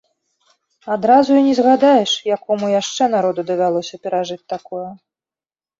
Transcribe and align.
Адразу 0.95 1.31
і 1.41 1.43
не 1.47 1.53
згадаеш, 1.59 2.11
якому 2.35 2.73
яшчэ 2.81 3.03
народу 3.19 3.41
давялося 3.53 3.95
перажыць 4.05 4.45
такое. 4.57 4.89